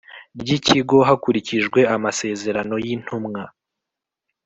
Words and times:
ry 0.41 0.49
Ikigo 0.57 0.97
hakurikijwe 1.07 1.79
amasezerano 1.95 2.75
y 2.85 2.87
Intumwa 2.95 3.43